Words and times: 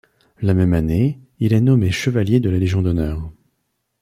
La 0.41 0.55
même 0.55 0.73
année, 0.73 1.19
il 1.37 1.53
est 1.53 1.61
nommé 1.61 1.91
chevalier 1.91 2.39
de 2.39 2.49
la 2.49 2.57
Légion 2.57 2.81
d'honneur. 2.81 3.31